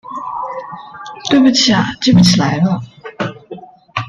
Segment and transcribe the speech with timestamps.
[1.29, 2.81] 对不起啊记不起来了